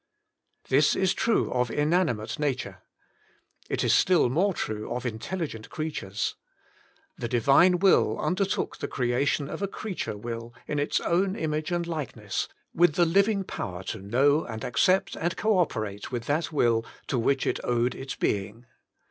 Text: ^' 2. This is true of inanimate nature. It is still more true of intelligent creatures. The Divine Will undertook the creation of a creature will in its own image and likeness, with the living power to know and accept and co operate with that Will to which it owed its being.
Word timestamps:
^' 0.67 0.67
2. 0.67 0.75
This 0.75 0.95
is 0.95 1.13
true 1.13 1.51
of 1.51 1.69
inanimate 1.69 2.39
nature. 2.39 2.81
It 3.69 3.83
is 3.83 3.93
still 3.93 4.29
more 4.31 4.51
true 4.51 4.91
of 4.91 5.05
intelligent 5.05 5.69
creatures. 5.69 6.33
The 7.19 7.27
Divine 7.27 7.77
Will 7.77 8.17
undertook 8.19 8.77
the 8.79 8.87
creation 8.87 9.47
of 9.47 9.61
a 9.61 9.67
creature 9.67 10.17
will 10.17 10.55
in 10.65 10.79
its 10.79 10.99
own 11.01 11.35
image 11.35 11.71
and 11.71 11.85
likeness, 11.85 12.47
with 12.73 12.95
the 12.95 13.05
living 13.05 13.43
power 13.43 13.83
to 13.93 13.99
know 13.99 14.43
and 14.43 14.63
accept 14.63 15.15
and 15.15 15.37
co 15.37 15.59
operate 15.59 16.11
with 16.11 16.25
that 16.25 16.51
Will 16.51 16.83
to 17.05 17.19
which 17.19 17.45
it 17.45 17.59
owed 17.63 17.93
its 17.93 18.15
being. 18.15 18.65